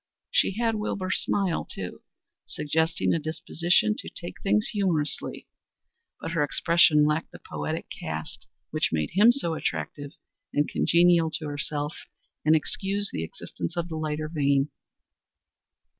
[0.31, 2.01] She had Wilbur's smile too,
[2.47, 5.47] suggesting a disposition to take things humorously;
[6.19, 10.13] but her expression lacked the poetic cast which made him so attractive
[10.55, 11.95] and congenial to herself
[12.43, 14.71] and excused the existence of the lighter vein.